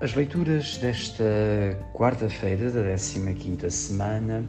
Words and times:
As 0.00 0.14
leituras 0.14 0.76
desta 0.76 1.24
quarta-feira 1.92 2.70
da 2.70 2.94
15 2.94 3.68
semana 3.68 4.48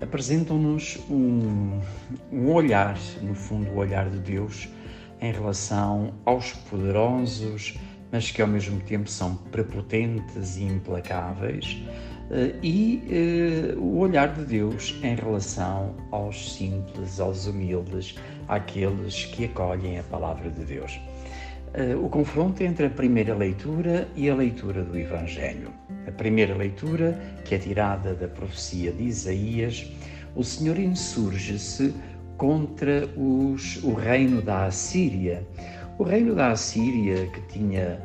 apresentam-nos 0.00 0.98
um, 1.10 1.78
um, 2.32 2.50
olhar, 2.50 2.96
no 3.20 3.34
fundo, 3.34 3.70
o 3.72 3.76
olhar 3.76 4.08
de 4.08 4.16
Deus 4.20 4.70
em 5.20 5.32
relação 5.32 6.14
aos 6.24 6.52
poderosos, 6.52 7.78
mas 8.10 8.30
que 8.30 8.40
ao 8.40 8.48
mesmo 8.48 8.80
tempo 8.80 9.10
são 9.10 9.36
prepotentes 9.52 10.56
e 10.56 10.62
implacáveis, 10.62 11.82
eh, 12.30 12.54
e 12.62 13.74
uh, 13.76 13.78
o 13.78 13.98
olhar 13.98 14.32
de 14.32 14.46
Deus 14.46 14.98
em 15.02 15.14
relação 15.14 15.94
aos 16.10 16.54
simples, 16.54 17.20
aos 17.20 17.46
humildes, 17.46 18.14
àqueles 18.48 19.26
que 19.26 19.44
acolhem 19.44 19.98
a 19.98 20.02
palavra 20.04 20.48
de 20.48 20.64
Deus. 20.64 20.98
Uh, 21.72 22.04
o 22.04 22.08
confronto 22.08 22.64
entre 22.64 22.86
a 22.86 22.90
primeira 22.90 23.32
leitura 23.32 24.08
e 24.16 24.28
a 24.28 24.34
leitura 24.34 24.82
do 24.82 24.98
Evangelho. 24.98 25.70
A 26.04 26.10
primeira 26.10 26.52
leitura, 26.52 27.16
que 27.44 27.54
é 27.54 27.58
tirada 27.58 28.12
da 28.12 28.26
profecia 28.26 28.90
de 28.90 29.04
Isaías, 29.04 29.88
o 30.34 30.42
Senhor 30.42 30.76
insurge-se 30.80 31.94
contra 32.36 33.08
os, 33.16 33.76
o 33.84 33.94
reino 33.94 34.42
da 34.42 34.66
Assíria. 34.66 35.46
O 35.96 36.02
reino 36.02 36.34
da 36.34 36.50
Assíria, 36.50 37.26
que 37.26 37.40
tinha 37.42 38.02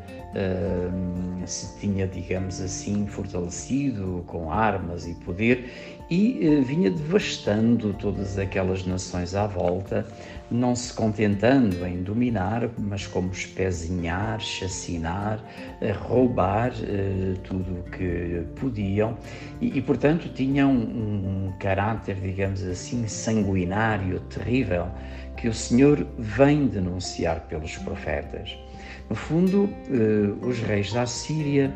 se 1.46 1.80
tinha, 1.80 2.08
digamos 2.08 2.60
assim, 2.60 3.06
fortalecido 3.08 4.24
com 4.28 4.52
armas 4.52 5.08
e 5.08 5.14
poder 5.16 5.72
e 6.10 6.48
uh, 6.48 6.64
vinha 6.64 6.92
devastando 6.92 7.94
todas 7.94 8.38
aquelas 8.38 8.86
nações 8.86 9.34
à 9.34 9.48
volta, 9.48 10.06
não 10.52 10.76
se 10.76 10.94
contentando 10.94 11.86
em 11.86 12.04
dominar, 12.04 12.70
mas 12.78 13.08
como 13.08 13.32
espezinhar, 13.32 14.40
chacinar, 14.40 15.40
uh, 15.82 16.08
roubar 16.08 16.72
tudo 17.44 17.80
o 17.80 17.84
que 17.92 18.44
podiam 18.60 19.18
e, 19.62 19.78
e 19.78 19.82
portanto, 19.82 20.30
tinham 20.34 20.72
um, 20.72 21.48
um 21.48 21.54
caráter, 21.60 22.16
digamos 22.16 22.64
assim, 22.64 23.08
sanguinário, 23.08 24.20
terrível, 24.22 24.88
que 25.38 25.48
o 25.48 25.54
Senhor 25.54 26.06
vem 26.18 26.68
denunciar 26.68 27.42
pelos 27.42 27.78
profetas. 27.78 28.58
No 29.10 29.16
fundo, 29.16 29.70
eh, 29.90 30.46
os 30.46 30.60
reis 30.60 30.92
da 30.92 31.06
Síria 31.06 31.74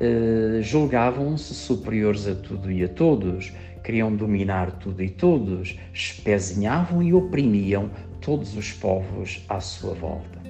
eh, 0.00 0.60
julgavam-se 0.62 1.54
superiores 1.54 2.26
a 2.26 2.34
tudo 2.34 2.70
e 2.70 2.82
a 2.84 2.88
todos, 2.88 3.52
queriam 3.84 4.14
dominar 4.14 4.72
tudo 4.72 5.02
e 5.02 5.08
todos, 5.08 5.78
espezinhavam 5.94 7.02
e 7.02 7.14
oprimiam 7.14 7.90
todos 8.20 8.56
os 8.56 8.72
povos 8.72 9.44
à 9.48 9.60
sua 9.60 9.94
volta. 9.94 10.41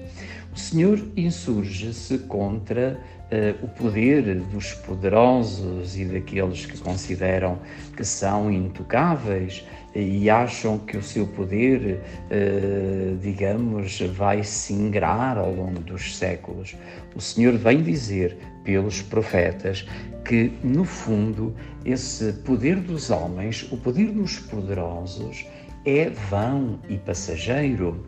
O 0.55 0.59
Senhor 0.59 1.03
insurge-se 1.17 2.19
contra 2.19 3.01
uh, 3.33 3.65
o 3.65 3.69
poder 3.69 4.35
dos 4.53 4.75
poderosos 4.75 5.97
e 5.97 6.05
daqueles 6.05 6.67
que 6.67 6.77
consideram 6.79 7.59
que 7.97 8.05
são 8.05 8.53
intocáveis 8.53 9.65
e 9.95 10.29
acham 10.29 10.79
que 10.79 10.97
o 10.97 11.03
seu 11.03 11.27
poder, 11.27 12.01
uh, 12.31 13.17
digamos, 13.17 14.01
vai 14.01 14.43
se 14.45 14.75
ingrar 14.75 15.39
ao 15.39 15.55
longo 15.55 15.81
dos 15.81 16.17
séculos. 16.17 16.77
O 17.15 17.21
Senhor 17.21 17.57
vem 17.57 17.83
dizer 17.83 18.37
pelos 18.65 19.01
profetas 19.01 19.87
que, 20.25 20.53
no 20.63 20.85
fundo, 20.85 21.55
esse 21.85 22.33
poder 22.45 22.77
dos 22.77 23.11
homens, 23.11 23.67
o 23.73 23.77
poder 23.77 24.13
dos 24.13 24.39
poderosos, 24.39 25.47
é 25.85 26.11
vão 26.11 26.79
e 26.89 26.97
passageiro 26.97 28.07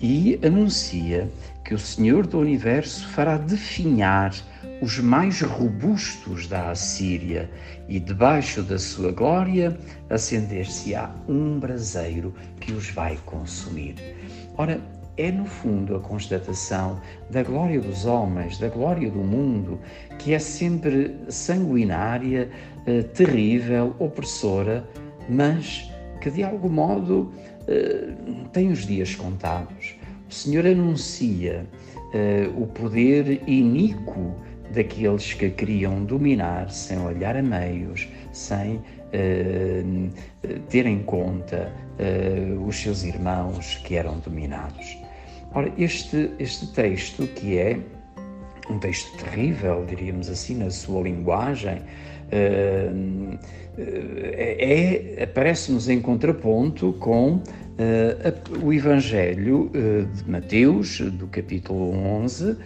e 0.00 0.38
anuncia 0.44 1.30
que 1.64 1.74
o 1.74 1.78
Senhor 1.78 2.26
do 2.26 2.38
Universo 2.38 3.06
fará 3.08 3.36
definhar 3.36 4.34
os 4.80 4.98
mais 4.98 5.40
robustos 5.40 6.46
da 6.46 6.70
Assíria 6.70 7.50
e 7.88 7.98
debaixo 7.98 8.62
da 8.62 8.78
sua 8.78 9.10
glória 9.10 9.76
acender-se-á 10.10 11.10
um 11.28 11.58
braseiro 11.58 12.34
que 12.60 12.72
os 12.72 12.90
vai 12.90 13.18
consumir. 13.24 13.94
Ora, 14.56 14.80
é 15.16 15.32
no 15.32 15.46
fundo 15.46 15.96
a 15.96 16.00
constatação 16.00 17.00
da 17.30 17.42
glória 17.42 17.80
dos 17.80 18.04
homens, 18.04 18.58
da 18.58 18.68
glória 18.68 19.10
do 19.10 19.20
mundo, 19.20 19.80
que 20.18 20.34
é 20.34 20.38
sempre 20.38 21.16
sanguinária, 21.28 22.50
eh, 22.86 23.02
terrível, 23.02 23.96
opressora, 23.98 24.86
mas 25.28 25.90
que 26.20 26.30
de 26.30 26.42
algum 26.42 26.68
modo 26.68 27.32
eh, 27.68 28.12
tem 28.52 28.70
os 28.70 28.86
dias 28.86 29.14
contados. 29.14 29.94
O 30.28 30.34
Senhor 30.34 30.66
anuncia 30.66 31.66
uh, 31.96 32.62
o 32.62 32.66
poder 32.66 33.40
iníquo 33.46 34.34
daqueles 34.74 35.32
que 35.32 35.50
queriam 35.50 36.04
dominar 36.04 36.70
sem 36.70 36.98
olhar 36.98 37.36
a 37.36 37.42
meios, 37.42 38.08
sem 38.32 38.76
uh, 38.76 40.10
ter 40.68 40.86
em 40.86 41.02
conta 41.02 41.72
os 42.66 42.76
seus 42.76 43.04
irmãos 43.04 43.76
que 43.76 43.94
eram 43.96 44.18
dominados. 44.18 44.98
Ora, 45.54 45.72
este, 45.78 46.30
este 46.38 46.66
texto, 46.74 47.26
que 47.28 47.56
é 47.56 47.78
um 48.68 48.78
texto 48.78 49.16
terrível, 49.16 49.82
diríamos 49.86 50.28
assim, 50.28 50.56
na 50.56 50.70
sua 50.70 51.04
linguagem, 51.04 51.80
é, 52.30 52.90
aparece-nos 55.22 55.88
em 55.88 56.00
contraponto 56.00 56.94
com 56.94 57.34
uh, 57.34 57.42
o 58.64 58.72
Evangelho 58.72 59.70
uh, 59.70 60.06
de 60.06 60.30
Mateus, 60.30 61.00
do 61.00 61.26
capítulo 61.26 61.92
11, 61.92 62.56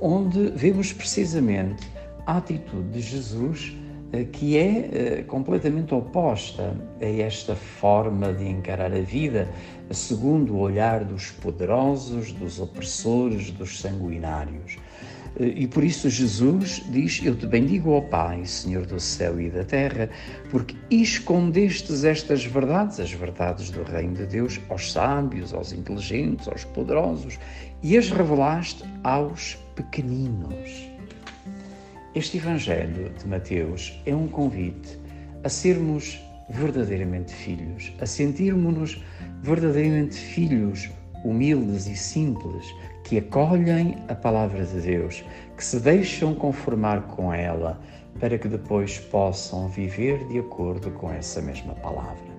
onde 0.00 0.50
vemos 0.54 0.92
precisamente 0.92 1.88
a 2.26 2.36
atitude 2.36 2.88
de 2.90 3.00
Jesus 3.00 3.76
que 4.32 4.58
é 4.58 5.22
completamente 5.28 5.94
oposta 5.94 6.74
a 7.00 7.04
esta 7.04 7.54
forma 7.54 8.32
de 8.32 8.44
encarar 8.44 8.92
a 8.92 9.00
vida, 9.00 9.48
segundo 9.88 10.54
o 10.54 10.58
olhar 10.58 11.04
dos 11.04 11.30
poderosos, 11.30 12.32
dos 12.32 12.58
opressores, 12.58 13.52
dos 13.52 13.78
sanguinários. 13.78 14.78
E 15.38 15.66
por 15.66 15.84
isso 15.84 16.10
Jesus 16.10 16.82
diz: 16.90 17.20
Eu 17.24 17.36
te 17.36 17.46
bendigo, 17.46 17.92
ó 17.92 18.00
Pai, 18.00 18.44
Senhor 18.44 18.84
do 18.84 18.98
céu 18.98 19.40
e 19.40 19.48
da 19.48 19.64
terra, 19.64 20.10
porque 20.50 20.76
escondestes 20.90 22.04
estas 22.04 22.44
verdades, 22.44 22.98
as 22.98 23.12
verdades 23.12 23.70
do 23.70 23.82
Reino 23.84 24.14
de 24.14 24.26
Deus, 24.26 24.60
aos 24.68 24.92
sábios, 24.92 25.54
aos 25.54 25.72
inteligentes, 25.72 26.48
aos 26.48 26.64
poderosos, 26.64 27.38
e 27.82 27.96
as 27.96 28.10
revelaste 28.10 28.84
aos 29.04 29.56
pequeninos. 29.76 30.90
Este 32.14 32.38
Evangelho 32.38 33.12
de 33.16 33.28
Mateus 33.28 33.98
é 34.04 34.14
um 34.14 34.26
convite 34.26 34.98
a 35.44 35.48
sermos 35.48 36.20
verdadeiramente 36.50 37.32
filhos, 37.32 37.92
a 38.00 38.06
sentirmos-nos 38.06 39.00
verdadeiramente 39.42 40.16
filhos 40.16 40.90
humildes 41.24 41.86
e 41.86 41.96
simples, 41.96 42.74
que 43.04 43.18
acolhem 43.18 43.96
a 44.08 44.14
palavra 44.14 44.64
de 44.64 44.80
Deus, 44.80 45.24
que 45.56 45.64
se 45.64 45.80
deixam 45.80 46.34
conformar 46.34 47.02
com 47.08 47.32
ela, 47.32 47.80
para 48.18 48.38
que 48.38 48.48
depois 48.48 48.98
possam 48.98 49.68
viver 49.68 50.26
de 50.28 50.38
acordo 50.38 50.90
com 50.92 51.10
essa 51.10 51.40
mesma 51.40 51.74
palavra. 51.74 52.30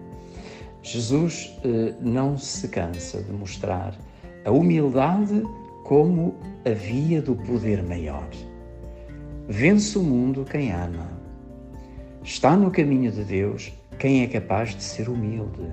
Jesus 0.84 1.58
eh, 1.64 1.94
não 2.02 2.38
se 2.38 2.68
cansa 2.68 3.22
de 3.22 3.32
mostrar 3.32 3.96
a 4.46 4.52
humildade 4.52 5.44
como 5.84 6.36
a 6.66 6.72
via 6.72 7.22
do 7.22 7.36
poder 7.36 7.84
maior. 7.84 8.28
Vence 9.48 9.98
o 9.98 10.04
mundo 10.04 10.46
quem 10.50 10.72
ama. 10.72 11.10
Está 12.24 12.56
no 12.56 12.72
caminho 12.72 13.12
de 13.12 13.24
Deus 13.24 13.74
quem 14.00 14.24
é 14.24 14.28
capaz 14.28 14.76
de 14.76 14.84
ser 14.84 15.10
humilde, 15.10 15.72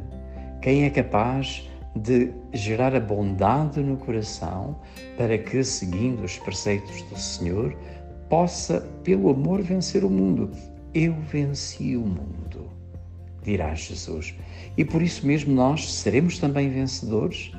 quem 0.60 0.84
é 0.84 0.90
capaz 0.90 1.67
de 1.96 2.32
gerar 2.52 2.94
a 2.94 3.00
bondade 3.00 3.80
no 3.80 3.96
coração 3.96 4.76
para 5.16 5.36
que, 5.38 5.62
seguindo 5.64 6.22
os 6.24 6.38
preceitos 6.38 7.02
do 7.02 7.18
Senhor, 7.18 7.76
possa, 8.28 8.80
pelo 9.02 9.30
amor, 9.30 9.62
vencer 9.62 10.04
o 10.04 10.10
mundo. 10.10 10.50
Eu 10.94 11.14
venci 11.30 11.96
o 11.96 12.06
mundo, 12.06 12.70
dirá 13.42 13.74
Jesus. 13.74 14.34
E 14.76 14.84
por 14.84 15.02
isso 15.02 15.26
mesmo 15.26 15.54
nós 15.54 15.92
seremos 15.92 16.38
também 16.38 16.70
vencedores 16.70 17.52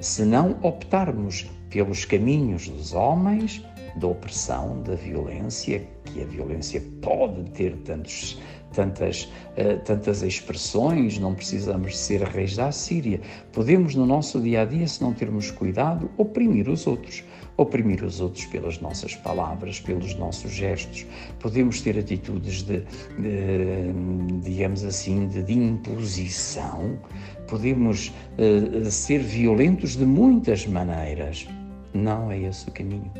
se 0.00 0.24
não 0.24 0.58
optarmos 0.62 1.48
pelos 1.70 2.04
caminhos 2.04 2.68
dos 2.68 2.92
homens, 2.92 3.64
da 3.96 4.06
opressão, 4.06 4.82
da 4.82 4.94
violência, 4.94 5.86
que 6.04 6.22
a 6.22 6.24
violência 6.24 6.82
pode 7.00 7.44
ter 7.50 7.76
tantos 7.78 8.40
tantas, 8.72 9.24
uh, 9.24 9.78
tantas 9.84 10.22
expressões, 10.22 11.18
não 11.18 11.34
precisamos 11.34 11.96
ser 11.96 12.22
reis 12.22 12.56
da 12.56 12.72
Síria. 12.72 13.20
Podemos, 13.52 13.94
no 13.94 14.06
nosso 14.06 14.40
dia 14.40 14.62
a 14.62 14.64
dia, 14.64 14.86
se 14.86 15.02
não 15.02 15.12
termos 15.12 15.50
cuidado, 15.50 16.10
oprimir 16.16 16.68
os 16.68 16.86
outros. 16.86 17.22
Oprimir 17.56 18.02
os 18.02 18.20
outros 18.20 18.46
pelas 18.46 18.80
nossas 18.80 19.14
palavras, 19.14 19.78
pelos 19.78 20.14
nossos 20.14 20.50
gestos. 20.50 21.06
Podemos 21.38 21.80
ter 21.82 21.98
atitudes 21.98 22.62
de, 22.62 22.78
de 23.18 24.40
digamos 24.42 24.84
assim, 24.84 25.28
de, 25.28 25.42
de, 25.42 25.52
imposição. 25.52 26.98
Podemos 27.46 28.12
uh, 28.38 28.90
ser 28.90 29.18
violentos 29.20 29.96
de 29.96 30.06
muitas 30.06 30.66
maneiras. 30.66 31.46
Não 31.94 32.30
é 32.30 32.38
esse 32.38 32.68
o 32.68 32.72
caminho. 32.72 33.10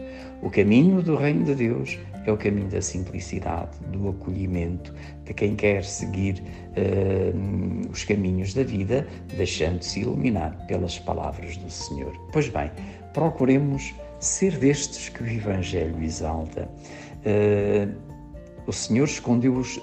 O 0.43 0.51
caminho 0.51 1.03
do 1.03 1.17
reino 1.17 1.45
de 1.45 1.55
Deus 1.55 1.99
é 2.25 2.33
o 2.33 2.37
caminho 2.37 2.69
da 2.69 2.81
simplicidade, 2.81 3.71
do 3.89 4.09
acolhimento, 4.09 4.95
de 5.25 5.35
quem 5.35 5.55
quer 5.55 5.85
seguir 5.85 6.43
uh, 6.77 7.91
os 7.91 8.05
caminhos 8.05 8.55
da 8.55 8.63
vida, 8.63 9.07
deixando-se 9.37 10.01
iluminar 10.01 10.57
pelas 10.67 10.99
palavras 10.99 11.57
do 11.57 11.71
Senhor. 11.71 12.13
Pois 12.33 12.49
bem, 12.49 12.71
procuremos 13.13 13.95
ser 14.21 14.57
destes 14.59 15.09
que 15.09 15.23
o 15.23 15.27
Evangelho 15.27 16.03
exalta. 16.03 16.69
Uh, 17.27 18.13
o 18.67 18.73
Senhor 18.73 19.05
escondeu 19.05 19.55
os, 19.57 19.81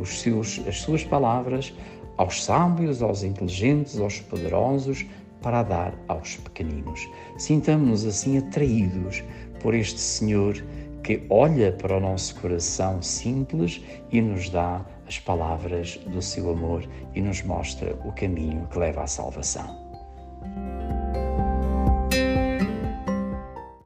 os 0.00 0.20
seus, 0.20 0.60
as 0.68 0.80
suas 0.80 1.02
palavras 1.02 1.72
aos 2.20 2.44
sábios, 2.44 3.00
aos 3.00 3.22
inteligentes, 3.22 3.98
aos 3.98 4.20
poderosos, 4.20 5.06
para 5.42 5.62
dar 5.62 5.94
aos 6.08 6.36
pequeninos. 6.36 7.08
Sintamos-nos 7.38 8.04
assim 8.04 8.38
atraídos 8.38 9.22
por 9.60 9.74
este 9.74 10.00
Senhor 10.00 10.64
que 11.02 11.26
olha 11.30 11.72
para 11.72 11.96
o 11.96 12.00
nosso 12.00 12.38
coração 12.40 13.02
simples 13.02 13.82
e 14.10 14.20
nos 14.20 14.50
dá 14.50 14.84
as 15.06 15.18
palavras 15.18 15.96
do 16.06 16.20
seu 16.20 16.50
amor 16.50 16.86
e 17.14 17.20
nos 17.20 17.42
mostra 17.42 17.98
o 18.04 18.12
caminho 18.12 18.66
que 18.70 18.78
leva 18.78 19.02
à 19.02 19.06
salvação. 19.06 19.89